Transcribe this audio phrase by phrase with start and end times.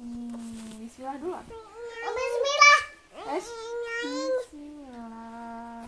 [0.00, 1.36] Hmm, bismillah dulu.
[2.00, 2.80] Bismillah.
[3.36, 3.46] Es,
[4.00, 5.84] bismillah.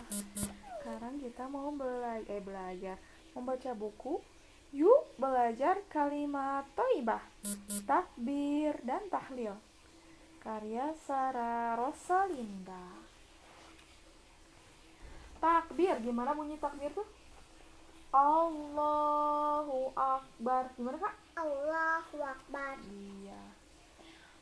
[0.77, 3.01] Sekarang kita mau belajar, eh belajar,
[3.33, 4.21] membaca buku.
[4.73, 7.25] Yuk belajar kalimat toibah,
[7.89, 9.57] takbir dan tahlil.
[10.41, 12.85] Karya Sarah Rosalinda.
[15.41, 17.05] Takbir, gimana bunyi takbir tuh?
[18.13, 20.69] Allahu Akbar.
[20.77, 21.15] Gimana kak?
[21.33, 22.77] Allahu Akbar.
[22.85, 23.62] Iya.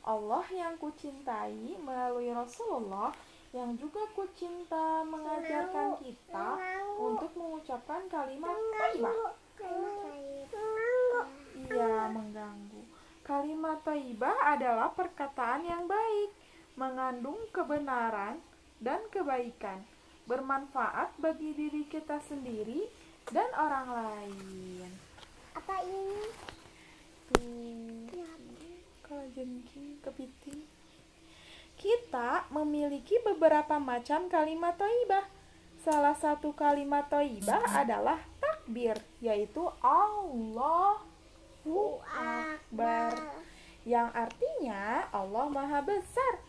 [0.02, 3.14] Allah yang kucintai melalui Rasulullah
[3.52, 6.48] yang juga kucinta mengajarkan kita
[6.98, 9.36] untuk mengucapkan kalimat thayyibah.
[11.68, 12.82] Iya, mengganggu.
[13.22, 16.32] Kalimat thayyibah adalah perkataan yang baik,
[16.80, 18.42] mengandung kebenaran
[18.82, 19.86] dan kebaikan,
[20.26, 22.90] bermanfaat bagi diri kita sendiri
[23.30, 24.90] dan orang lain.
[25.54, 26.24] Apa ini?
[27.32, 27.91] Tuh,
[29.12, 30.64] kalau jengking, kepiting.
[31.76, 35.28] Kita memiliki beberapa macam kalimat toibah.
[35.84, 41.04] Salah satu kalimat toibah adalah takbir, yaitu Allahu
[42.08, 43.12] Akbar.
[43.84, 46.40] Yang artinya Allah Maha Besar.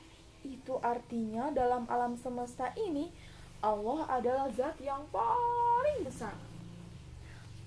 [0.46, 3.10] Itu artinya dalam alam semesta ini
[3.58, 6.38] Allah adalah zat yang paling besar.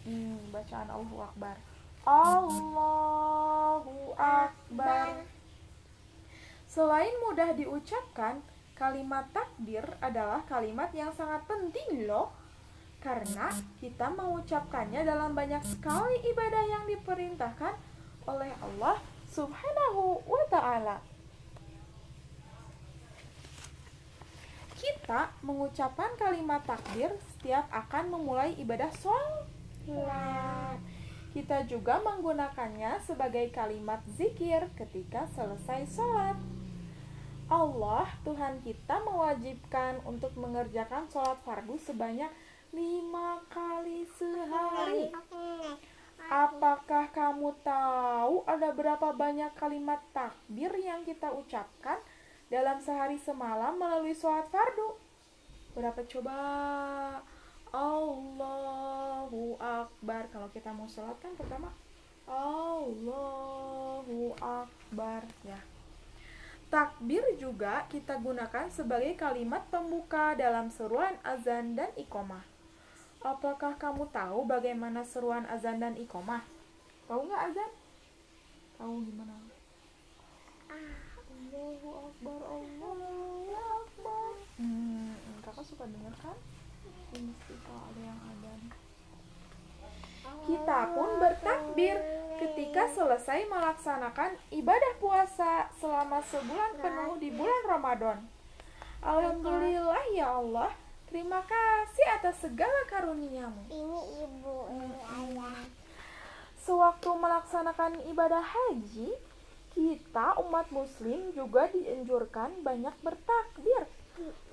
[0.08, 1.75] Hmm, bacaan Allahu Akbar.
[2.06, 5.26] Allahu Akbar.
[6.70, 8.46] Selain mudah diucapkan,
[8.78, 12.30] kalimat takbir adalah kalimat yang sangat penting loh.
[13.02, 13.50] Karena
[13.82, 17.74] kita mengucapkannya dalam banyak sekali ibadah yang diperintahkan
[18.30, 19.02] oleh Allah
[19.34, 21.02] Subhanahu wa taala.
[24.78, 30.95] Kita mengucapkan kalimat takbir setiap akan memulai ibadah sholat.
[31.36, 36.40] Kita juga menggunakannya sebagai kalimat zikir ketika selesai sholat.
[37.52, 42.32] Allah, Tuhan kita mewajibkan untuk mengerjakan sholat fardu sebanyak
[42.72, 45.12] lima kali sehari.
[46.32, 52.00] Apakah kamu tahu ada berapa banyak kalimat takbir yang kita ucapkan
[52.48, 54.96] dalam sehari semalam melalui sholat fardu?
[55.76, 56.40] Berapa coba?
[57.76, 60.32] Allahu Akbar.
[60.32, 61.76] Kalau kita mau sholat kan pertama
[62.24, 63.60] Allahu
[64.40, 65.60] Akbar ya.
[66.72, 72.48] Takbir juga kita gunakan sebagai kalimat pembuka dalam seruan azan dan iqomah.
[73.22, 76.42] Apakah kamu tahu bagaimana seruan azan dan iqomah?
[77.06, 77.72] Tahu nggak azan?
[78.80, 79.36] Tahu gimana?
[81.36, 84.32] Allahu Akbar, Allahu Akbar.
[84.58, 85.14] Hmm,
[85.46, 86.38] kakak suka denger kan?
[87.14, 88.62] Mesti kalau ada yang azan.
[90.46, 91.98] Kita pun bertakbir
[92.36, 98.18] ketika selesai melaksanakan ibadah puasa selama sebulan penuh di bulan Ramadan.
[99.06, 100.74] Alhamdulillah ya Allah,
[101.08, 103.70] terima kasih atas segala karuniamu.
[103.70, 105.62] Ini ibu, ini ayah.
[106.66, 109.14] Sewaktu melaksanakan ibadah haji,
[109.78, 113.86] kita umat muslim juga dianjurkan banyak bertakbir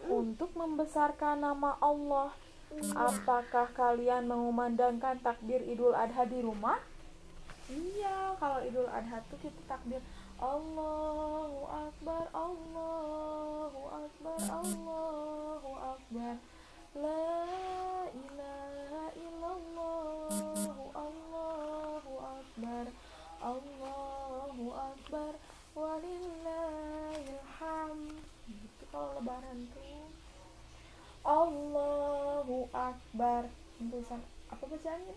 [0.08, 2.34] untuk membesarkan nama Allah.
[2.96, 6.80] Apakah kalian mengumandangkan takbir Idul Adha di rumah?
[7.68, 10.00] Iya, kalau Idul Adha tuh kita takbir
[10.42, 16.34] Allahu Akbar, Allahu Akbar, Allahu Akbar.
[16.98, 17.46] La
[18.10, 20.34] ilaha illallah,
[20.98, 22.84] Allahu Akbar,
[23.38, 25.32] Allahu Akbar,
[25.78, 28.18] walillahil hamd.
[28.50, 30.10] Gitu kalau lebaran tuh.
[31.22, 33.46] Allahu Akbar.
[33.90, 34.20] Tulisan
[34.52, 35.16] apa bacaannya?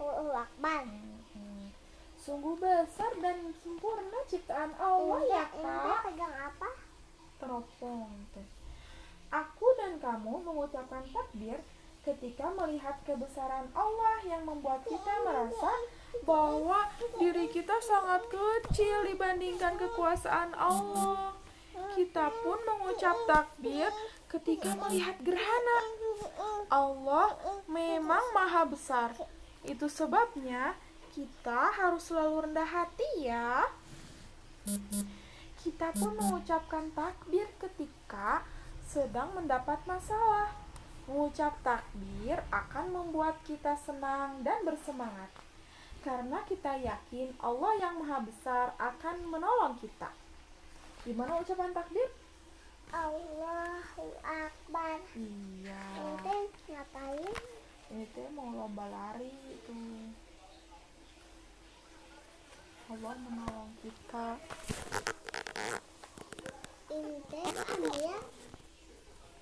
[0.00, 0.84] Allahu Akbar.
[1.34, 1.66] Hmm.
[2.18, 6.00] Sungguh besar dan sempurna ciptaan Allah Ini ya kak.
[6.08, 6.70] pegang apa?
[7.36, 8.48] Teropong teh.
[9.28, 11.60] Aku dan kamu mengucapkan takbir
[12.04, 15.72] ketika melihat kebesaran Allah yang membuat kita merasa
[16.24, 16.86] bahwa
[17.18, 21.33] diri kita sangat kecil dibandingkan kekuasaan Allah.
[22.30, 23.88] Pun mengucap takbir
[24.30, 25.78] ketika melihat gerhana.
[26.68, 27.36] Allah
[27.68, 29.12] memang maha besar.
[29.64, 30.76] Itu sebabnya
[31.14, 33.68] kita harus selalu rendah hati ya.
[35.60, 38.44] Kita pun mengucapkan takbir ketika
[38.84, 40.52] sedang mendapat masalah.
[41.04, 45.28] Mengucap takbir akan membuat kita senang dan bersemangat.
[46.04, 50.23] Karena kita yakin Allah yang maha besar akan menolong kita.
[51.04, 52.08] Gimana ucapan takbir?
[52.88, 54.96] Allahu Akbar.
[55.12, 55.84] Iya.
[56.00, 56.36] Ente
[56.72, 57.34] ngapain?
[57.92, 59.76] Ente mau lomba lari itu.
[62.88, 64.40] Allah menolong kita.
[66.88, 68.16] Ente ambil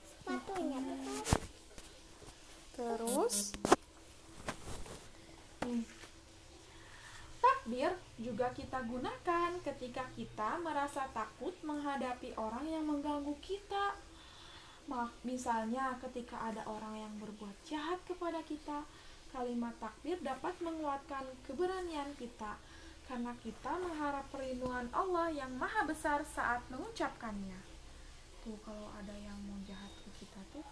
[0.02, 1.24] sepatunya bukan?
[2.74, 3.36] Terus?
[5.62, 6.02] Hmm
[7.62, 11.31] takbir juga kita gunakan ketika kita merasa tak
[11.82, 13.98] menghadapi orang yang mengganggu kita.
[15.26, 18.86] Misalnya, ketika ada orang yang berbuat jahat kepada kita,
[19.34, 22.54] kalimat takbir dapat menguatkan keberanian kita
[23.10, 27.58] karena kita mengharap perlindungan Allah yang maha besar saat mengucapkannya.
[28.46, 30.62] Tuh, kalau ada yang mau jahat ke kita tuh,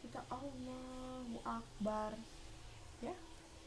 [0.00, 2.16] kita Allahu Akbar.
[3.04, 3.12] Ya,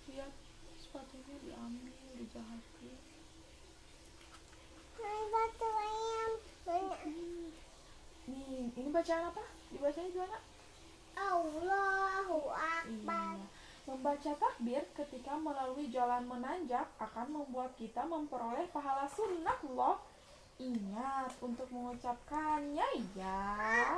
[0.09, 0.33] lihat
[0.81, 2.97] sepatunya diambil dijahatin
[5.29, 6.31] batu ayam
[8.29, 9.41] nih ini bacaan apa
[9.73, 10.37] dibacanya gimana
[11.17, 13.57] Allahu Akbar iya.
[13.89, 19.97] Membaca takbir ketika melalui jalan menanjak akan membuat kita memperoleh pahala sunnah loh.
[20.61, 22.85] Ingat untuk mengucapkannya
[23.17, 23.97] ya.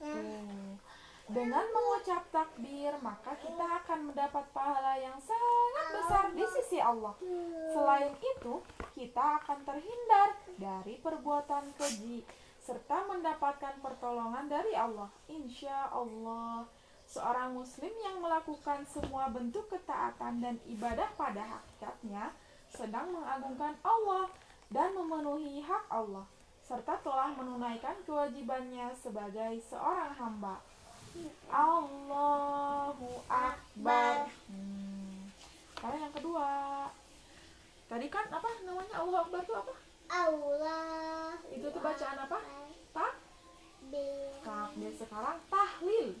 [0.00, 0.80] Tuh.
[1.28, 5.61] Dengan mengucap takbir, maka kita akan mendapat pahala yang sangat
[5.92, 7.14] besar di sisi Allah.
[7.72, 8.54] Selain itu,
[8.96, 12.24] kita akan terhindar dari perbuatan keji
[12.62, 15.10] serta mendapatkan pertolongan dari Allah.
[15.26, 16.62] Insya Allah,
[17.10, 22.30] seorang Muslim yang melakukan semua bentuk ketaatan dan ibadah pada hakikatnya
[22.70, 24.30] sedang mengagungkan Allah
[24.72, 26.24] dan memenuhi hak Allah,
[26.64, 30.56] serta telah menunaikan kewajibannya sebagai seorang hamba.
[31.52, 34.32] Allahu Akbar.
[34.48, 34.91] Hmm.
[35.82, 36.50] Sekarang yang kedua.
[37.90, 39.74] Tadi kan apa namanya Allahu Akbar itu apa?
[40.14, 41.34] Allah.
[41.50, 42.38] Itu tuh bacaan apa?
[42.94, 43.12] Tak?
[44.46, 44.94] Takbir.
[44.94, 46.14] Sekarang tahlil.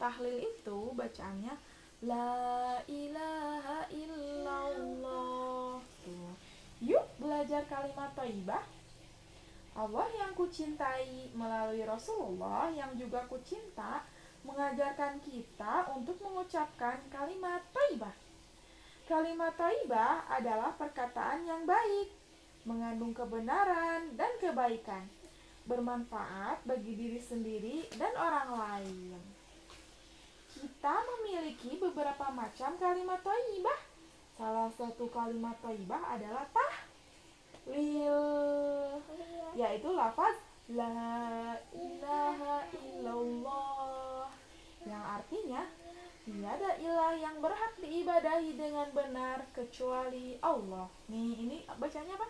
[0.00, 1.52] Tahlil itu bacaannya
[2.08, 5.84] La ilaha illallah.
[6.08, 6.32] Tuh.
[6.80, 8.64] Yuk belajar kalimat thayyibah
[9.76, 14.00] Allah yang kucintai melalui Rasulullah yang juga kucinta
[14.44, 18.14] mengajarkan kita untuk mengucapkan kalimat taibah.
[19.04, 22.08] Kalimat taibah adalah perkataan yang baik,
[22.64, 25.04] mengandung kebenaran dan kebaikan,
[25.68, 29.16] bermanfaat bagi diri sendiri dan orang lain.
[30.54, 33.80] Kita memiliki beberapa macam kalimat taibah.
[34.40, 36.74] Salah satu kalimat taibah adalah tah
[37.64, 38.20] lil
[39.56, 40.36] yaitu lafaz
[40.68, 43.83] la ilaha illallah
[44.84, 45.64] yang artinya
[46.24, 50.88] tiada ilah yang berhak diibadahi dengan benar kecuali Allah.
[51.12, 52.28] Nih, ini bacanya apa?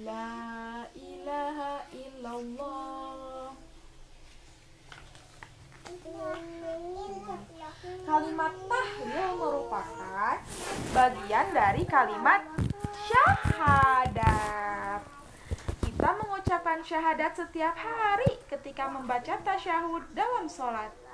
[0.00, 3.52] La ilaha illallah.
[8.06, 10.36] Kalimat tahlil merupakan
[10.96, 12.40] bagian dari kalimat
[13.10, 15.00] syahadat.
[15.84, 21.09] Kita mengucapkan syahadat setiap hari ketika membaca tasyahud dalam sholat.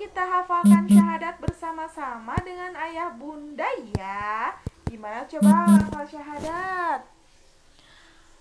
[0.00, 4.56] Kita hafalkan syahadat bersama-sama dengan ayah bunda ya.
[4.88, 7.04] Gimana coba hafal syahadat?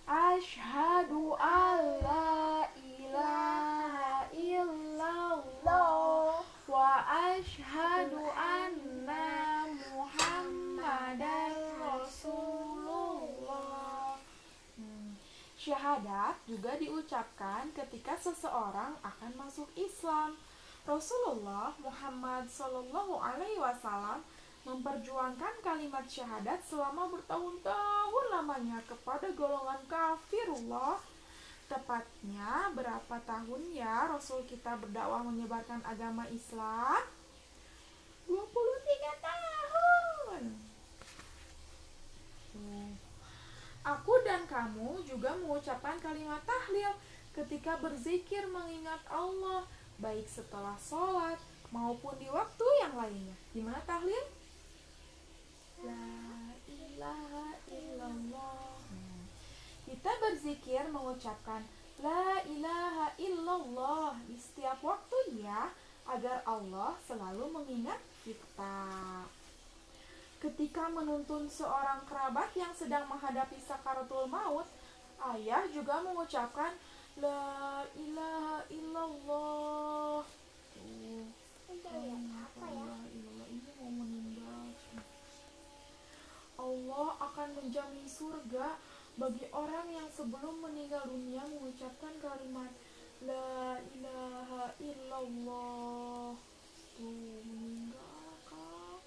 [0.07, 6.91] Ashadu alla ilaha illallah wa
[7.27, 9.67] ashadu anna
[10.00, 13.35] muhammadan rasulullah
[14.80, 15.11] hmm.
[15.59, 20.39] Syahadat juga diucapkan ketika seseorang akan masuk Islam.
[20.89, 24.25] Rasulullah Muhammad Shallallahu Alaihi Wasallam
[24.65, 30.97] memperjuangkan kalimat syahadat selama bertahun-tahun lamanya kepada golongan kafirullah.
[31.69, 37.05] Tepatnya berapa tahun ya Rasul kita berdakwah menyebarkan agama Islam?
[38.25, 38.41] 23
[39.21, 40.43] tahun.
[43.85, 46.97] Aku dan kamu juga mengucapkan kalimat tahlil
[47.37, 49.69] ketika berzikir mengingat Allah,
[49.99, 51.37] baik setelah sholat
[51.69, 53.35] maupun di waktu yang lainnya.
[53.51, 54.25] Gimana tahlil?
[55.85, 58.79] La ilaha illallah.
[58.89, 59.23] Hmm.
[59.87, 61.63] Kita berzikir mengucapkan
[61.99, 65.68] La ilaha illallah di setiap waktu ya,
[66.07, 68.87] agar Allah selalu mengingat kita.
[70.39, 74.63] Ketika menuntun seorang kerabat yang sedang menghadapi sakaratul maut,
[75.35, 76.71] ayah juga mengucapkan
[77.19, 80.23] La ilaha illallah.
[80.71, 81.28] Tuh.
[81.68, 82.90] ya?
[83.52, 84.71] Ini mau meninggal.
[86.56, 88.80] Allah akan menjamin surga
[89.19, 92.71] bagi orang yang sebelum meninggal dunia mengucapkan kalimat
[93.28, 96.40] La ilaha illallah
[96.95, 99.04] Tuh meninggal kak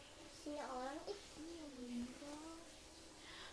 [0.68, 1.00] orang
[1.40, 2.60] meninggal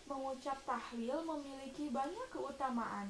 [0.04, 3.08] Mengucap tahlil memiliki banyak keutamaan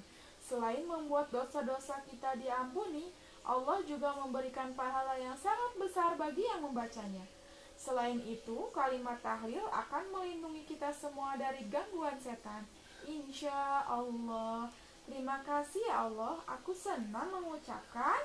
[0.50, 3.14] Selain membuat dosa-dosa kita diampuni
[3.47, 7.23] Allah juga memberikan pahala yang sangat besar bagi yang membacanya
[7.80, 12.61] Selain itu, kalimat tahlil akan melindungi kita semua dari gangguan setan.
[13.09, 14.69] Insya Allah.
[15.09, 16.45] Terima kasih ya Allah.
[16.61, 18.21] Aku senang mengucapkan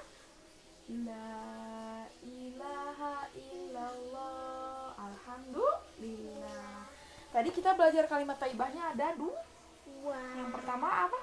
[1.08, 4.92] La ilaha illallah.
[5.00, 6.84] Alhamdulillah.
[7.32, 9.40] Tadi kita belajar kalimat taibahnya ada dua.
[9.88, 10.20] Dua.
[10.36, 11.20] Yang pertama apa?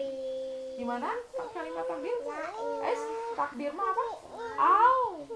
[0.00, 0.06] Ta.
[0.08, 0.80] Di.
[0.80, 1.12] Gimana
[1.52, 2.16] kalimat takbir?
[2.24, 2.40] La
[2.88, 2.96] Eh,
[3.36, 4.04] takbir mah apa?
[4.56, 5.28] Au.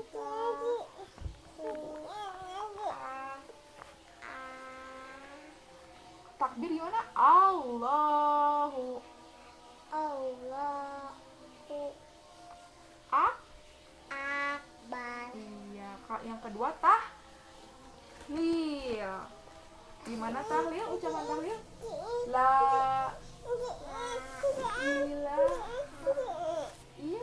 [6.41, 7.01] Takbir gimana?
[7.13, 9.05] Allahu
[9.93, 11.83] Allahu
[13.13, 13.37] ak.
[14.11, 15.29] Akbar.
[15.37, 16.21] Iya, Kak.
[16.25, 18.33] Yang kedua tahlil.
[20.09, 20.85] Gimana tahlil?
[20.89, 21.59] Ucapan tahlil?
[22.33, 22.53] La
[27.01, 27.23] iya.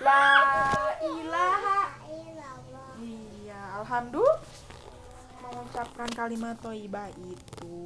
[0.00, 0.24] La
[1.04, 2.90] ilaha Illallah.
[3.00, 4.40] Iya, alhamdulillah
[5.40, 7.78] mengucapkan kalimat toibah itu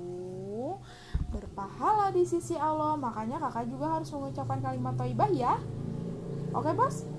[1.35, 2.95] berpahala di sisi Allah.
[2.95, 5.59] Makanya kakak juga harus mengucapkan kalimat toibah ya.
[6.55, 7.14] Oke, Bos?